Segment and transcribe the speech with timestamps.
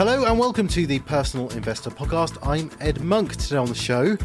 [0.00, 2.38] Hello and welcome to the Personal Investor Podcast.
[2.42, 3.36] I'm Ed Monk.
[3.36, 4.16] Today on the show,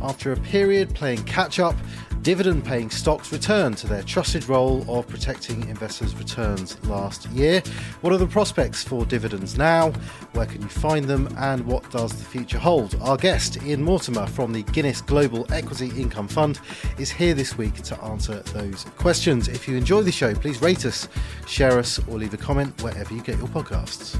[0.00, 1.74] after a period playing catch up,
[2.22, 7.64] dividend paying stocks return to their trusted role of protecting investors' returns last year.
[8.00, 9.90] What are the prospects for dividends now?
[10.34, 11.28] Where can you find them?
[11.36, 12.94] And what does the future hold?
[13.00, 16.60] Our guest, Ian Mortimer from the Guinness Global Equity Income Fund,
[16.96, 19.48] is here this week to answer those questions.
[19.48, 21.08] If you enjoy the show, please rate us,
[21.48, 24.16] share us, or leave a comment wherever you get your podcasts.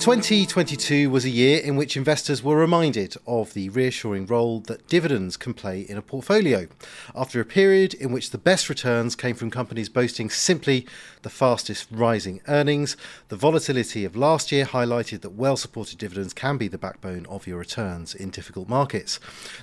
[0.00, 5.36] 2022 was a year in which investors were reminded of the reassuring role that dividends
[5.36, 6.66] can play in a portfolio.
[7.14, 10.86] After a period in which the best returns came from companies boasting simply
[11.20, 12.96] the fastest rising earnings,
[13.28, 17.46] the volatility of last year highlighted that well supported dividends can be the backbone of
[17.46, 19.20] your returns in difficult markets.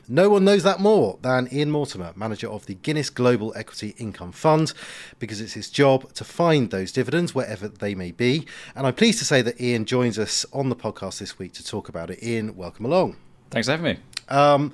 [0.08, 4.34] No one knows that more than Ian Mortimer, manager of the Guinness Global Equity Income
[4.34, 4.73] Fund,
[5.17, 8.45] because it's his job to find those dividends wherever they may be.
[8.75, 11.53] And I'm pleased to say that Ian joins us us on the podcast this week
[11.53, 12.22] to talk about it.
[12.22, 13.16] Ian, welcome along.
[13.50, 14.00] Thanks for having me.
[14.28, 14.73] Um,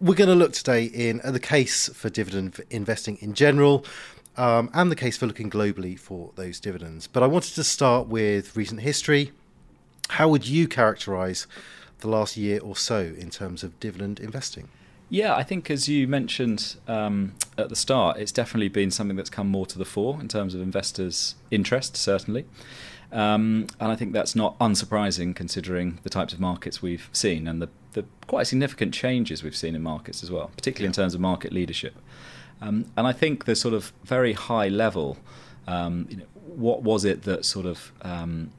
[0.00, 3.84] we're going to look today in at the case for dividend investing in general.
[4.36, 7.08] Um, and the case for looking globally for those dividends.
[7.08, 9.32] But I wanted to start with recent history.
[10.10, 11.48] How would you characterize
[11.98, 14.68] the last year or so in terms of dividend investing?
[15.10, 19.30] Yeah, I think as you mentioned um, at the start, it's definitely been something that's
[19.30, 22.46] come more to the fore in terms of investors' interest, certainly.
[23.12, 27.60] Um, and I think that's not unsurprising considering the types of markets we've seen and
[27.60, 30.90] the, the quite significant changes we've seen in markets as well, particularly yeah.
[30.90, 31.94] in terms of market leadership.
[32.62, 35.18] Um, and I think the sort of very high level,
[35.66, 38.50] um, you know, what was it that sort of um,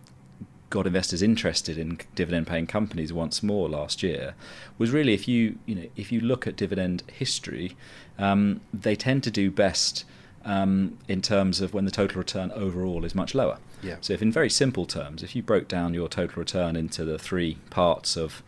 [0.70, 4.34] got investors interested in dividend paying companies once more last year
[4.80, 7.76] was really if you you know if you look at dividend history,
[8.18, 10.04] um, they tend to do best
[10.45, 13.58] um, in terms of when the total return overall is much lower.
[13.81, 13.97] Yeah.
[14.02, 17.17] So, if in very simple terms, if you broke down your total return into the
[17.17, 18.44] three parts of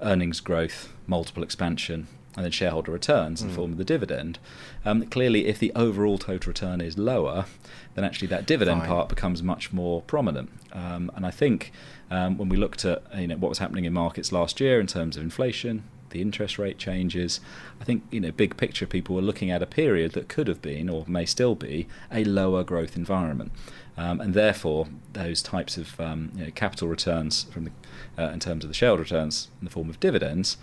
[0.00, 3.56] earnings growth, multiple expansion, and then shareholder returns in the mm.
[3.56, 4.38] form of the dividend,
[4.84, 7.46] um, clearly, if the overall total return is lower,
[7.94, 8.88] then actually that dividend Fine.
[8.88, 10.50] part becomes much more prominent.
[10.72, 11.72] Um, and I think
[12.10, 14.86] um, when we looked at you know what was happening in markets last year in
[14.86, 17.40] terms of inflation, the interest rate changes.
[17.80, 20.62] I think you know, big picture, people were looking at a period that could have
[20.62, 23.52] been, or may still be, a lower growth environment,
[23.98, 27.70] um, and therefore those types of um, you know, capital returns from the,
[28.16, 30.56] uh, in terms of the shareholder returns in the form of dividends,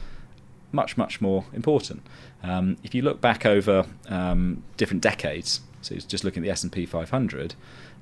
[0.71, 2.01] much much more important.
[2.41, 6.63] Um, if you look back over um, different decades, so just looking at the S
[6.63, 7.53] and P 500.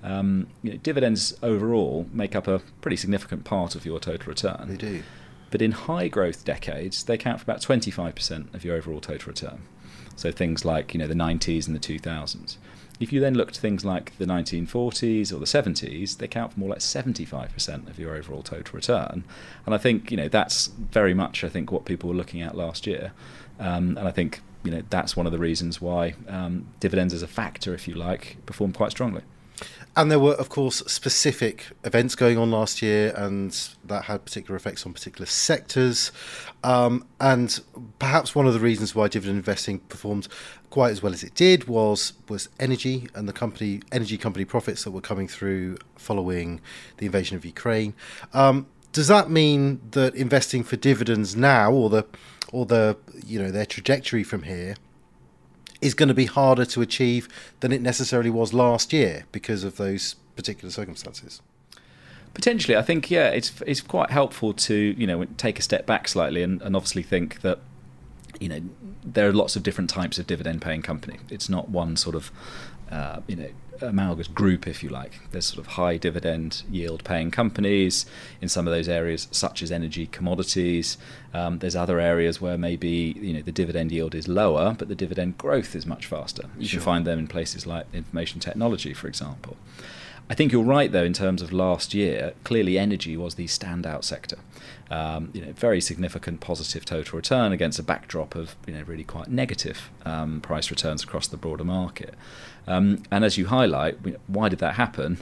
[0.02, 4.66] Um, you know, dividends overall make up a pretty significant part of your total return.
[4.70, 5.04] They do.
[5.52, 9.62] But in high growth decades, they account for about 25% of your overall total return.
[10.16, 12.58] So things like you know the 90s and the 2000s.
[13.00, 16.60] If you then look to things like the 1940s or the 70s, they account for
[16.60, 19.24] more like 75% of your overall total return.
[19.66, 22.58] And I think you know that's very much I think what people were looking at
[22.58, 23.14] last year.
[23.60, 27.24] Um, and I think you know that's one of the reasons why um, dividends as
[27.24, 29.22] a factor, if you like, performed quite strongly.
[29.96, 33.52] And there were, of course, specific events going on last year, and
[33.84, 36.12] that had particular effects on particular sectors.
[36.64, 37.60] Um, and
[37.98, 40.28] perhaps one of the reasons why dividend investing performed
[40.70, 44.84] quite as well as it did was was energy and the company energy company profits
[44.84, 46.62] that were coming through following
[46.98, 47.94] the invasion of Ukraine.
[48.34, 52.06] Um, does that mean that investing for dividends now, or the
[52.52, 54.76] or the you know their trajectory from here,
[55.82, 57.28] is going to be harder to achieve
[57.62, 61.42] than it necessarily was last year because of those particular circumstances.
[62.34, 66.08] Potentially, I think yeah, it's it's quite helpful to you know take a step back
[66.08, 67.60] slightly and, and obviously think that
[68.40, 68.62] you know
[69.04, 71.20] there are lots of different types of dividend paying company.
[71.30, 72.32] It's not one sort of
[72.92, 73.50] uh, you know
[73.82, 75.20] analogous group, if you like.
[75.32, 78.06] There's sort of high dividend yield paying companies
[78.42, 80.98] in some of those areas, such as energy commodities.
[81.34, 84.96] Um, there's other areas where maybe you know the dividend yield is lower, but the
[84.96, 86.50] dividend growth is much faster.
[86.58, 86.80] You sure.
[86.80, 89.58] can find them in places like information technology, for example.
[90.30, 92.34] I think you're right, though, in terms of last year.
[92.44, 94.38] Clearly, energy was the standout sector.
[94.92, 99.04] Um, you know, very significant positive total return against a backdrop of you know really
[99.04, 102.14] quite negative um, price returns across the broader market.
[102.68, 103.98] Um, and as you highlight,
[104.28, 105.18] why did that happen?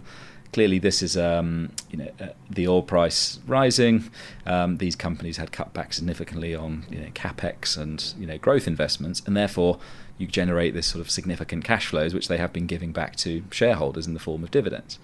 [0.54, 4.10] Clearly, this is um, you know uh, the oil price rising.
[4.46, 8.68] Um, these companies had cut back significantly on you know capex and you know growth
[8.68, 9.80] investments, and therefore
[10.18, 13.44] you generate this sort of significant cash flows, which they have been giving back to
[13.52, 15.00] shareholders in the form of dividends.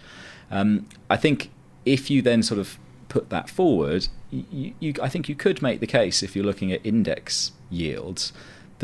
[0.49, 1.51] Um, I think
[1.85, 2.79] if you then sort of
[3.09, 6.71] put that forward, you, you, I think you could make the case if you're looking
[6.71, 8.33] at index yields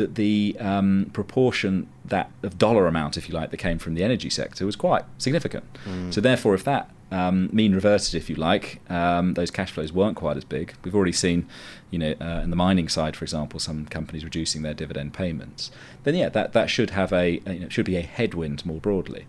[0.00, 4.02] that the um, proportion that of dollar amount, if you like, that came from the
[4.02, 5.64] energy sector was quite significant.
[5.84, 6.12] Mm.
[6.12, 8.80] So therefore, if that um, mean reverted, if you like.
[8.90, 10.74] Um, those cash flows weren't quite as big.
[10.84, 11.46] We've already seen,
[11.90, 15.70] you know, uh, in the mining side, for example, some companies reducing their dividend payments.
[16.04, 19.26] Then, yeah, that, that should have a you know, should be a headwind more broadly.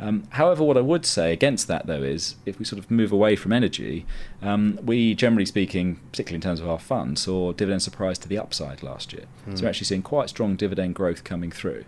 [0.00, 3.10] Um, however, what I would say against that, though, is if we sort of move
[3.10, 4.06] away from energy,
[4.40, 8.38] um, we generally speaking, particularly in terms of our funds, saw dividend surprise to the
[8.38, 9.24] upside last year.
[9.48, 9.58] Mm.
[9.58, 11.84] So we're actually seeing quite strong dividend growth coming through.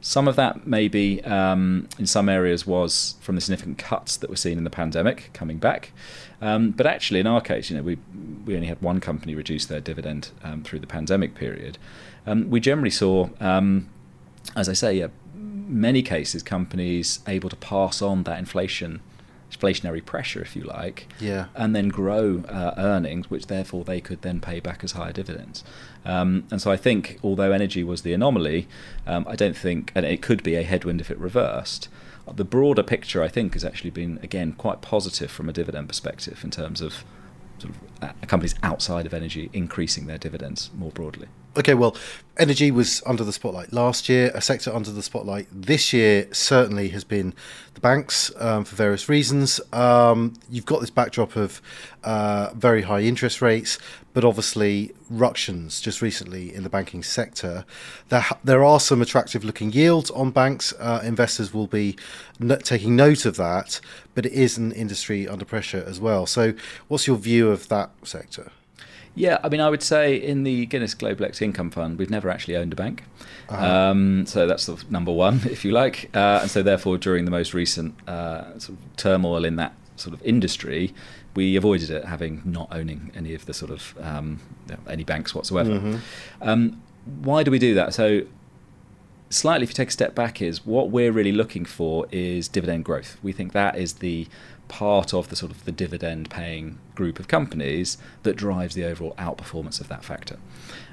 [0.00, 4.36] Some of that maybe um, in some areas was from the significant cuts that were
[4.36, 5.92] seen in the pandemic coming back.
[6.40, 7.98] Um, but actually, in our case, you know, we
[8.46, 11.76] we only had one company reduce their dividend um, through the pandemic period.
[12.26, 13.88] Um, we generally saw, um,
[14.56, 19.00] as I say, yeah, many cases companies able to pass on that inflation
[19.50, 21.46] inflationary pressure, if you like, yeah.
[21.54, 25.64] and then grow uh, earnings, which therefore they could then pay back as higher dividends.
[26.04, 28.68] Um, and so I think, although energy was the anomaly,
[29.06, 31.88] um, I don't think, and it could be a headwind if it reversed.
[32.32, 36.44] The broader picture, I think, has actually been again quite positive from a dividend perspective
[36.44, 37.04] in terms of
[37.58, 41.26] sort of companies outside of energy increasing their dividends more broadly.
[41.60, 41.94] Okay, well,
[42.38, 44.30] energy was under the spotlight last year.
[44.34, 47.34] A sector under the spotlight this year certainly has been
[47.74, 49.60] the banks um, for various reasons.
[49.70, 51.60] Um, you've got this backdrop of
[52.02, 53.78] uh, very high interest rates,
[54.14, 57.66] but obviously ructions just recently in the banking sector.
[58.08, 60.72] There, there are some attractive looking yields on banks.
[60.80, 61.98] Uh, investors will be
[62.62, 63.82] taking note of that,
[64.14, 66.24] but it is an industry under pressure as well.
[66.24, 66.54] So,
[66.88, 68.50] what's your view of that sector?
[69.14, 72.30] Yeah, I mean, I would say in the Guinness Global Equity Income Fund, we've never
[72.30, 73.04] actually owned a bank.
[73.48, 73.64] Uh-huh.
[73.64, 76.10] Um, so that's sort of number one, if you like.
[76.14, 80.14] Uh, and so, therefore, during the most recent uh, sort of turmoil in that sort
[80.14, 80.94] of industry,
[81.34, 84.40] we avoided it, having not owning any of the sort of um,
[84.88, 85.70] any banks whatsoever.
[85.70, 85.96] Mm-hmm.
[86.40, 86.82] Um,
[87.22, 87.94] why do we do that?
[87.94, 88.22] So,
[89.30, 92.84] slightly, if you take a step back, is what we're really looking for is dividend
[92.84, 93.16] growth.
[93.22, 94.26] We think that is the
[94.68, 99.14] part of the sort of the dividend paying group of companies that drives the overall
[99.18, 100.36] outperformance of that factor.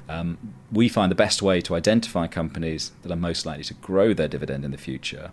[0.10, 4.14] Um, we find the best way to identify companies that are most likely to grow
[4.14, 5.32] their dividend in the future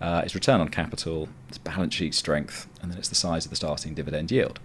[0.00, 3.50] uh, is return on capital, it's balance sheet strength, and then it's the size of
[3.50, 4.58] the starting dividend yield.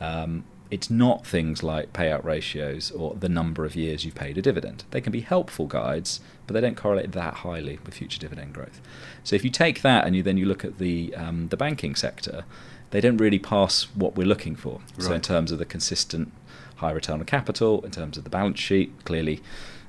[0.00, 4.42] Um, it's not things like payout ratios or the number of years you've paid a
[4.42, 4.84] dividend.
[4.90, 8.80] They can be helpful guides, but they don't correlate that highly with future dividend growth.
[9.22, 11.94] So if you take that and you then you look at the um, the banking
[11.94, 12.46] sector,
[12.90, 14.80] they don't really pass what we're looking for.
[14.96, 15.02] Right.
[15.02, 16.32] So in terms of the consistent
[16.76, 19.42] high return on capital, in terms of the balance sheet, clearly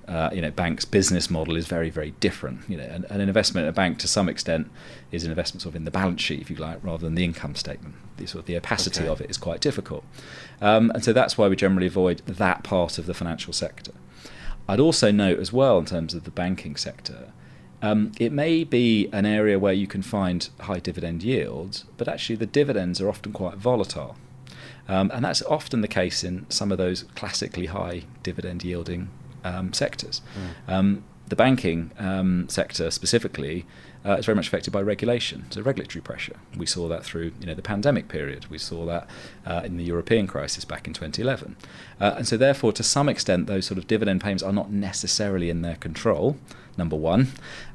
[0.07, 2.67] uh, you know, bank's business model is very, very different.
[2.69, 4.69] You know, and, and, an investment in a bank, to some extent,
[5.11, 7.23] is an investment sort of in the balance sheet, if you like, rather than the
[7.23, 7.95] income statement.
[8.17, 9.09] The sort of the opacity okay.
[9.09, 10.03] of it is quite difficult,
[10.61, 13.93] um, and so that's why we generally avoid that part of the financial sector.
[14.67, 17.33] I'd also note as well, in terms of the banking sector,
[17.81, 22.37] um, it may be an area where you can find high dividend yields, but actually
[22.37, 24.15] the dividends are often quite volatile.
[24.87, 29.09] Um, and that's often the case in some of those classically high dividend yielding
[29.43, 30.21] um, sectors.
[30.67, 30.73] Mm.
[30.73, 33.65] Um, the banking um, sector specifically
[34.05, 36.35] uh, is very much affected by regulation, so regulatory pressure.
[36.57, 38.47] We saw that through you know the pandemic period.
[38.47, 39.07] We saw that
[39.45, 41.55] uh, in the European crisis back in 2011,
[42.01, 45.49] uh, and so therefore, to some extent, those sort of dividend payments are not necessarily
[45.49, 46.37] in their control.
[46.75, 47.27] Number one,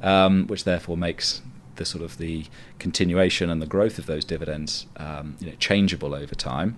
[0.03, 1.41] um, which therefore makes
[1.77, 2.45] the sort of the
[2.79, 6.77] continuation and the growth of those dividends um, you know, changeable over time.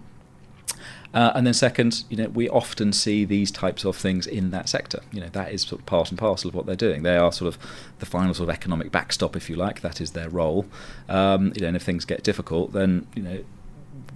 [1.13, 4.69] Uh, and then second, you know, we often see these types of things in that
[4.69, 5.01] sector.
[5.13, 7.03] You know, that is sort of part and parcel of what they're doing.
[7.03, 7.61] They are sort of
[7.99, 9.81] the final sort of economic backstop, if you like.
[9.81, 10.67] That is their role.
[11.09, 13.45] Um, you know, and if things get difficult, then you know,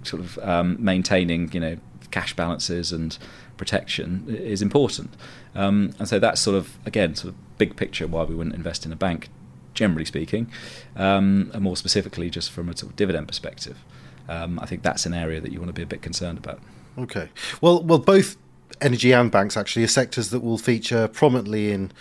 [0.03, 1.77] sort of um, maintaining you know
[2.11, 3.17] cash balances and
[3.57, 5.15] protection is important.
[5.53, 8.85] Um, and so that's sort of again sort of big picture why we wouldn't invest
[8.85, 9.27] in a bank,
[9.73, 10.49] generally speaking,
[10.95, 13.83] um, and more specifically just from a sort of dividend perspective.
[14.29, 16.61] Um, I think that's an area that you want to be a bit concerned about.
[16.97, 17.29] Okay.
[17.61, 18.37] Well, well, both
[18.81, 21.91] energy and banks actually are sectors that will feature prominently in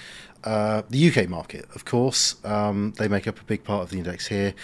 [0.44, 1.66] uh, the UK market.
[1.74, 4.54] Of course, um, they make up a big part of the index here.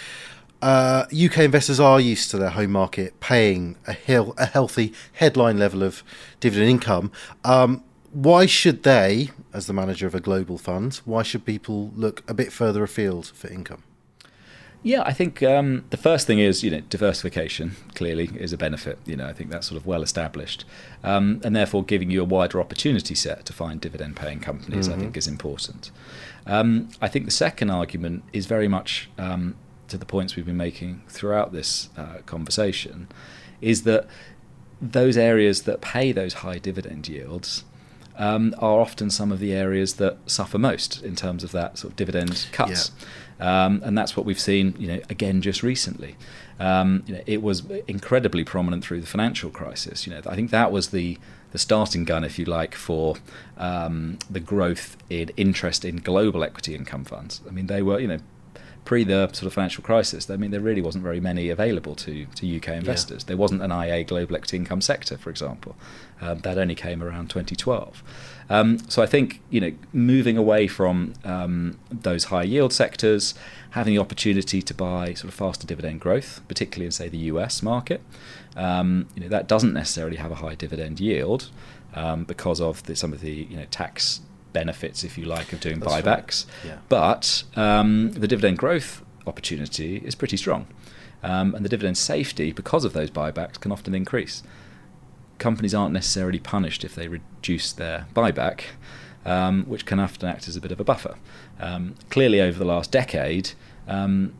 [0.61, 5.57] Uh, UK investors are used to their home market paying a, hil- a healthy headline
[5.57, 6.03] level of
[6.39, 7.11] dividend income.
[7.43, 12.29] Um, why should they, as the manager of a global fund, why should people look
[12.29, 13.83] a bit further afield for income?
[14.83, 18.97] Yeah, I think um, the first thing is you know diversification clearly is a benefit.
[19.05, 20.65] You know, I think that's sort of well established,
[21.03, 24.99] um, and therefore giving you a wider opportunity set to find dividend paying companies, mm-hmm.
[24.99, 25.91] I think, is important.
[26.47, 29.55] Um, I think the second argument is very much um,
[29.87, 33.07] to the points we've been making throughout this uh, conversation,
[33.61, 34.07] is that
[34.81, 37.65] those areas that pay those high dividend yields
[38.17, 41.91] um, are often some of the areas that suffer most in terms of that sort
[41.91, 42.91] of dividend cuts.
[42.99, 43.07] Yeah.
[43.41, 46.15] Um, and that's what we've seen, you know, again just recently.
[46.59, 50.05] Um, you know, it was incredibly prominent through the financial crisis.
[50.05, 51.17] You know, I think that was the
[51.51, 53.17] the starting gun, if you like, for
[53.57, 57.41] um, the growth in interest in global equity income funds.
[57.45, 58.19] I mean, they were, you know,
[58.85, 62.25] pre the sort of financial crisis, I mean, there really wasn't very many available to,
[62.25, 63.23] to UK investors.
[63.23, 63.27] Yeah.
[63.27, 65.75] There wasn't an IA global equity income sector, for example.
[66.19, 68.03] Um, that only came around 2012.
[68.49, 73.33] Um, so I think you know moving away from um, those high yield sectors,
[73.71, 77.63] having the opportunity to buy sort of faster dividend growth, particularly in say the US
[77.63, 78.01] market,
[78.55, 81.49] um, you know that doesn't necessarily have a high dividend yield
[81.95, 84.21] um, because of the, some of the you know tax
[84.53, 86.45] benefits, if you like, of doing That's buybacks.
[86.45, 86.65] Right.
[86.65, 86.77] Yeah.
[86.89, 90.67] But um, the dividend growth opportunity is pretty strong.
[91.23, 94.43] Um, and the dividend safety, because of those buybacks, can often increase.
[95.37, 98.63] Companies aren't necessarily punished if they reduce their buyback,
[99.25, 101.15] um, which can often act as a bit of a buffer.
[101.59, 103.51] Um, clearly, over the last decade,
[103.87, 104.33] um,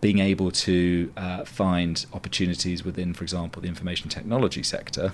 [0.00, 5.12] being able to uh, find opportunities within, for example, the information technology sector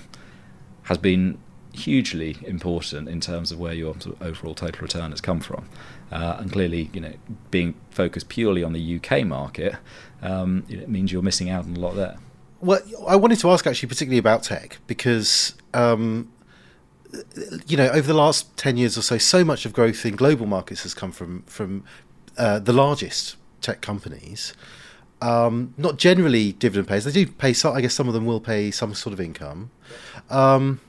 [0.84, 1.38] has been
[1.72, 5.68] hugely important in terms of where your sort of overall total return has come from.
[6.10, 7.12] Uh, and clearly, you know,
[7.50, 9.76] being focused purely on the UK market,
[10.22, 12.16] um, it means you're missing out on a lot there.
[12.60, 16.30] Well, I wanted to ask actually particularly about tech because, um,
[17.66, 20.46] you know, over the last ten years or so, so much of growth in global
[20.46, 21.84] markets has come from from
[22.36, 24.52] uh, the largest tech companies.
[25.22, 27.04] Um, not generally dividend payers.
[27.04, 27.54] They do pay.
[27.64, 29.70] I guess some of them will pay some sort of income.
[30.28, 30.80] Um,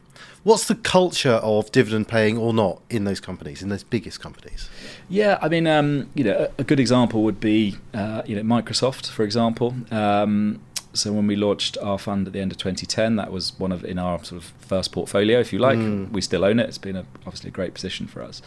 [0.44, 4.70] What's the culture of dividend paying or not in those companies, in those biggest companies?
[5.08, 9.10] Yeah, I mean, um, you know, a, good example would be, uh, you know, Microsoft,
[9.12, 9.76] for example.
[9.92, 10.60] Um,
[10.94, 13.86] so when we launched our fund at the end of 2010, that was one of
[13.86, 15.78] in our sort of first portfolio, if you like.
[15.78, 16.12] Mm.
[16.12, 16.68] We still own it.
[16.68, 18.42] It's been a, obviously a great position for us.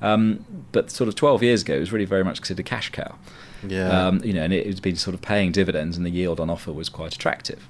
[0.00, 2.90] Um, but sort of 12 years ago, it was really very much considered a cash
[2.90, 3.16] cow.
[3.66, 3.88] Yeah.
[3.88, 6.50] Um, you know, and it had been sort of paying dividends, and the yield on
[6.50, 7.68] offer was quite attractive.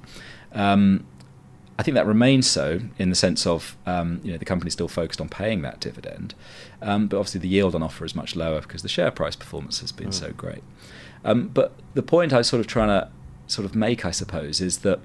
[0.52, 1.06] Um,
[1.78, 4.88] I think that remains so in the sense of um, you know the company's still
[4.88, 6.34] focused on paying that dividend,
[6.82, 9.78] um, but obviously the yield on offer is much lower because the share price performance
[9.80, 10.14] has been mm.
[10.14, 10.64] so great.
[11.24, 13.08] Um, but the point I was sort of trying to
[13.46, 14.98] sort of make, I suppose, is that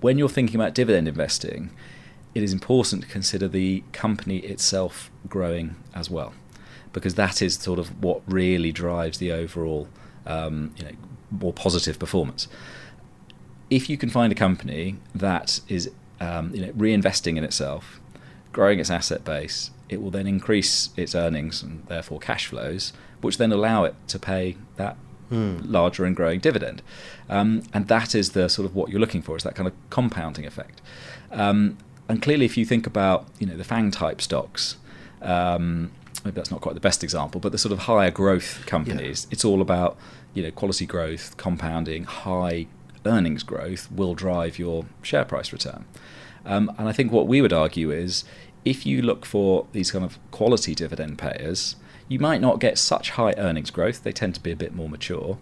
[0.00, 1.70] when you're thinking about dividend investing,
[2.34, 6.32] it is important to consider the company itself growing as well,
[6.94, 9.88] because that is sort of what really drives the overall
[10.26, 10.92] um, you know
[11.30, 12.48] more positive performance
[13.70, 18.00] if you can find a company that is um, you know, reinvesting in itself,
[18.52, 23.38] growing its asset base, it will then increase its earnings and therefore cash flows, which
[23.38, 24.96] then allow it to pay that
[25.30, 25.60] mm.
[25.64, 26.82] larger and growing dividend.
[27.28, 29.74] Um, and that is the sort of what you're looking for is that kind of
[29.90, 30.80] compounding effect.
[31.30, 34.76] Um, and clearly, if you think about you know the Fang type stocks,
[35.20, 35.90] um,
[36.24, 39.34] maybe that's not quite the best example, but the sort of higher growth companies, yeah.
[39.34, 39.98] it's all about
[40.32, 42.66] you know quality growth, compounding, high
[43.08, 45.84] earnings growth will drive your share price return.
[46.44, 48.24] Um, and I think what we would argue is
[48.64, 51.76] if you look for these kind of quality dividend payers,
[52.08, 54.02] you might not get such high earnings growth.
[54.02, 55.38] They tend to be a bit more mature.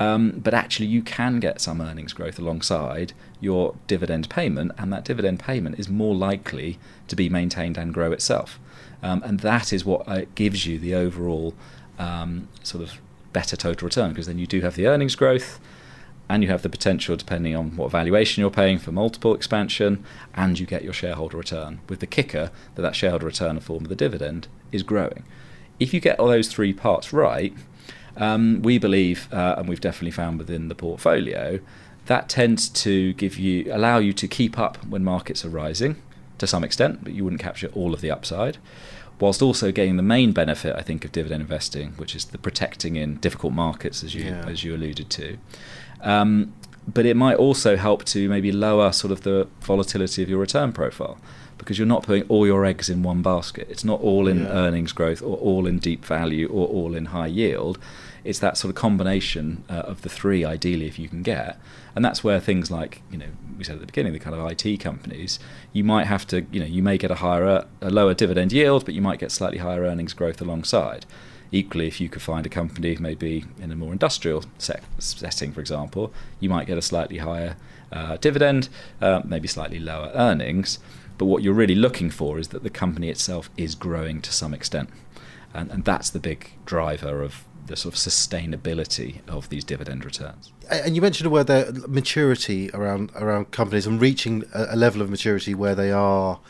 [0.00, 5.04] Um, but actually, you can get some earnings growth alongside your dividend payment, and that
[5.04, 8.58] dividend payment is more likely to be maintained and grow itself.
[9.02, 11.54] Um, and that is what uh, gives you the overall
[11.98, 13.00] um, sort of
[13.32, 15.60] better total return, because then you do have the earnings growth,
[16.28, 20.04] and you have the potential, depending on what valuation you're paying, for multiple expansion,
[20.34, 21.80] and you get your shareholder return.
[21.88, 25.24] With the kicker that that shareholder return in the form of the dividend is growing.
[25.78, 27.52] If you get all those three parts right,
[28.16, 31.60] um, we believe, uh, and we've definitely found within the portfolio,
[32.06, 35.96] that tends to give you allow you to keep up when markets are rising
[36.38, 38.58] to some extent, but you wouldn't capture all of the upside
[39.20, 42.96] whilst also getting the main benefit, I think, of dividend investing, which is the protecting
[42.96, 44.44] in difficult markets, as you yeah.
[44.46, 45.38] as you alluded to.
[46.04, 46.52] Um,
[46.86, 50.72] but it might also help to maybe lower sort of the volatility of your return
[50.72, 51.18] profile
[51.56, 53.66] because you're not putting all your eggs in one basket.
[53.70, 54.48] It's not all in yeah.
[54.48, 57.78] earnings growth or all in deep value or all in high yield.
[58.22, 61.58] It's that sort of combination uh, of the three, ideally, if you can get.
[61.94, 64.50] And that's where things like, you know, we said at the beginning, the kind of
[64.50, 65.38] IT companies,
[65.72, 68.84] you might have to, you know, you may get a higher, a lower dividend yield,
[68.84, 71.06] but you might get slightly higher earnings growth alongside.
[71.54, 75.60] Equally, if you could find a company maybe in a more industrial set, setting, for
[75.60, 77.54] example, you might get a slightly higher
[77.92, 78.68] uh, dividend,
[79.00, 80.80] uh, maybe slightly lower earnings.
[81.16, 84.52] But what you're really looking for is that the company itself is growing to some
[84.52, 84.90] extent.
[85.54, 90.52] And, and that's the big driver of the sort of sustainability of these dividend returns.
[90.68, 95.00] And you mentioned a word there, maturity around around companies and reaching a, a level
[95.02, 96.40] of maturity where they are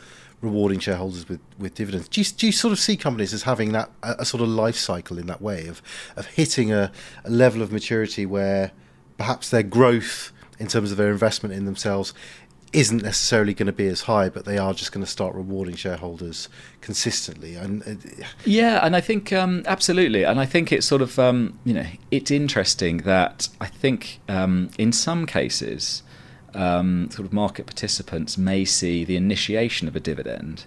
[0.41, 2.07] rewarding shareholders with, with dividends.
[2.07, 4.49] Do you, do you sort of see companies as having that a, a sort of
[4.49, 5.81] life cycle in that way of
[6.15, 6.91] of hitting a,
[7.23, 8.71] a level of maturity where
[9.17, 12.13] perhaps their growth in terms of their investment in themselves
[12.75, 15.75] isn't necessarily going to be as high, but they are just going to start rewarding
[15.75, 16.49] shareholders
[16.81, 17.55] consistently.
[17.55, 21.57] And uh, yeah, and I think um, absolutely, and I think it's sort of um,
[21.63, 26.03] you know it's interesting that I think um, in some cases,
[26.55, 30.65] um, sort of market participants may see the initiation of a dividend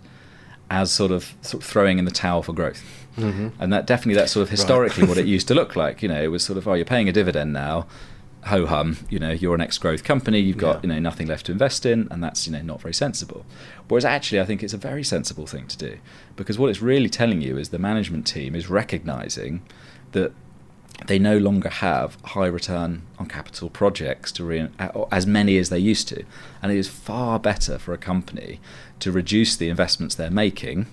[0.70, 2.84] as sort of sort of throwing in the towel for growth.
[3.16, 3.48] Mm-hmm.
[3.58, 5.08] And that definitely that's sort of historically right.
[5.08, 6.02] what it used to look like.
[6.02, 7.86] You know, it was sort of oh, you're paying a dividend now
[8.48, 10.80] ho hum, you know, you're an ex growth company, you've got, yeah.
[10.82, 13.44] you know, nothing left to invest in, and that's, you know, not very sensible.
[13.88, 15.98] Whereas actually, I think it's a very sensible thing to do
[16.36, 19.62] because what it's really telling you is the management team is recognizing
[20.12, 20.32] that
[21.06, 24.68] they no longer have high return on capital projects to re-
[25.12, 26.24] as many as they used to.
[26.62, 28.60] And it is far better for a company
[29.00, 30.86] to reduce the investments they're making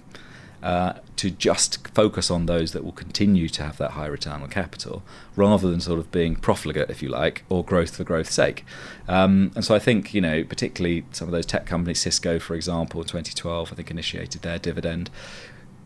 [0.62, 4.50] uh, to just focus on those that will continue to have that high return on
[4.50, 5.03] capital
[5.35, 8.65] rather than sort of being profligate, if you like, or growth for growth's sake.
[9.07, 12.55] Um, and so I think, you know, particularly some of those tech companies, Cisco, for
[12.55, 15.09] example, in 2012, I think initiated their dividend,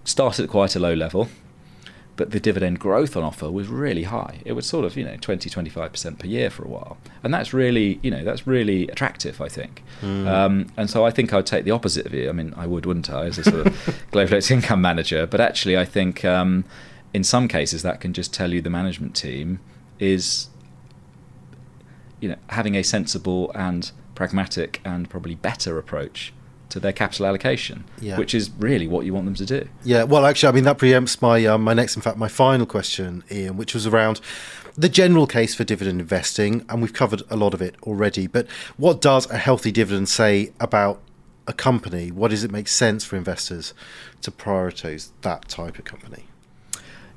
[0.04, 1.30] started at quite a low level
[2.20, 4.42] but the dividend growth on offer was really high.
[4.44, 6.98] It was sort of, you know, 20, 25% per year for a while.
[7.24, 9.82] And that's really, you know, that's really attractive, I think.
[10.02, 10.28] Mm.
[10.28, 12.28] Um, and so I think I'd take the opposite of you.
[12.28, 15.26] I mean, I would, wouldn't I, as a sort of global income manager?
[15.28, 16.66] But actually, I think um,
[17.14, 19.62] in some cases that can just tell you the management team
[19.98, 20.50] is,
[22.20, 26.34] you know, having a sensible and pragmatic and probably better approach
[26.70, 28.18] to their capital allocation, yeah.
[28.18, 29.68] which is really what you want them to do.
[29.84, 32.66] Yeah, well, actually, I mean that preempts my um, my next, in fact, my final
[32.66, 34.22] question, Ian, which was around
[34.76, 38.28] the general case for dividend investing, and we've covered a lot of it already.
[38.28, 38.48] But
[38.78, 41.02] what does a healthy dividend say about
[41.48, 42.12] a company?
[42.12, 43.74] What does it make sense for investors
[44.22, 46.26] to prioritise that type of company?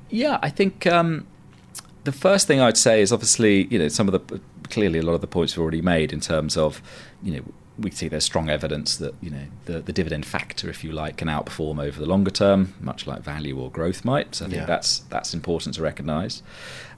[0.09, 1.25] Yeah, I think um,
[2.03, 5.13] the first thing I'd say is obviously, you know, some of the clearly a lot
[5.13, 6.81] of the points we've already made in terms of,
[7.21, 7.43] you know,
[7.77, 11.17] we see there's strong evidence that you know the, the dividend factor, if you like,
[11.17, 14.35] can outperform over the longer term, much like value or growth might.
[14.35, 14.65] So I think yeah.
[14.65, 16.43] that's that's important to recognise.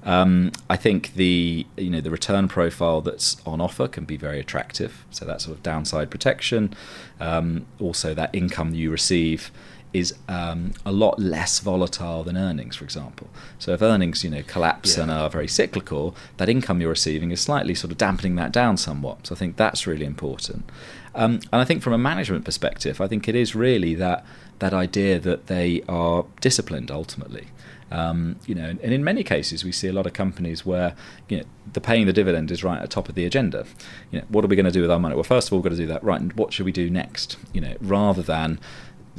[0.03, 4.39] Um, I think the you know the return profile that's on offer can be very
[4.39, 5.05] attractive.
[5.11, 6.73] So that sort of downside protection,
[7.19, 9.51] um, also that income you receive
[9.93, 13.29] is um, a lot less volatile than earnings, for example.
[13.59, 15.03] So if earnings, you know, collapse yeah.
[15.03, 18.77] and are very cyclical, that income you're receiving is slightly sort of dampening that down
[18.77, 19.27] somewhat.
[19.27, 20.69] So I think that's really important.
[21.13, 24.25] Um, and I think from a management perspective, I think it is really that
[24.59, 27.47] that idea that they are disciplined ultimately.
[27.91, 30.95] Um, you know, and in many cases, we see a lot of companies where
[31.29, 33.65] you know the paying the dividend is right at the top of the agenda.
[34.11, 35.15] You know, what are we going to do with our money?
[35.15, 36.89] Well, first of all, we've got to do that right, and what should we do
[36.89, 37.37] next?
[37.53, 38.59] You know, rather than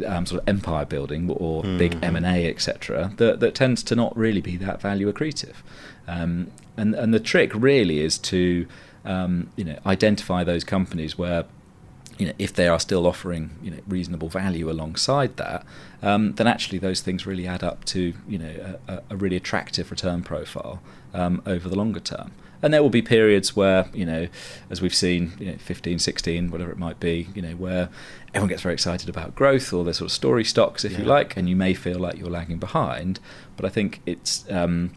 [0.05, 1.79] um, sort of empire building or mm-hmm.
[1.79, 5.57] big M and A, etc., that, that tends to not really be that value accretive.
[6.07, 8.67] Um, and and the trick really is to
[9.05, 11.45] um, you know identify those companies where
[12.19, 15.65] you know if they are still offering you know reasonable value alongside that,
[16.03, 19.91] um, then actually those things really add up to you know a, a really attractive
[19.91, 20.81] return profile
[21.15, 22.33] um, over the longer term
[22.67, 24.27] and there will be periods where you know
[24.69, 27.89] as we've seen you know 15 16 whatever it might be you know where
[28.35, 30.99] everyone gets very excited about growth or their sort of story stocks if yeah.
[30.99, 33.21] you like and you may feel like you're lagging behind
[33.57, 34.91] but i think it's um,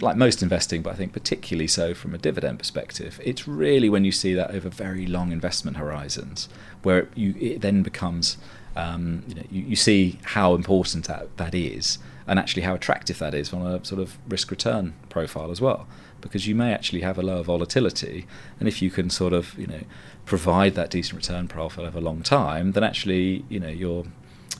[0.00, 4.04] like most investing, but I think particularly so from a dividend perspective, it's really when
[4.04, 6.48] you see that over very long investment horizons
[6.82, 8.36] where you, it then becomes,
[8.74, 13.18] um, you know, you, you, see how important that, that is and actually how attractive
[13.18, 15.86] that is on a sort of risk return profile as well
[16.20, 18.26] because you may actually have a lower volatility
[18.58, 19.82] and if you can sort of you know
[20.24, 24.04] provide that decent return profile over a long time then actually you know your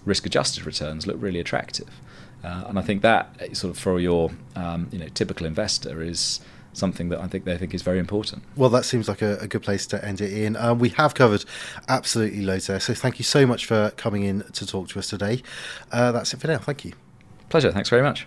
[0.04, 2.00] risk adjusted returns look really attractive
[2.44, 6.40] uh, and I think that sort of for your um, you know typical investor is
[6.72, 8.42] something that I think they think is very important.
[8.54, 10.56] Well, that seems like a, a good place to end it, Ian.
[10.56, 11.44] Um, we have covered
[11.88, 15.08] absolutely loads there, so thank you so much for coming in to talk to us
[15.08, 15.42] today.
[15.90, 16.58] Uh, that's it for now.
[16.58, 16.92] Thank you.
[17.48, 17.72] Pleasure.
[17.72, 18.26] Thanks very much.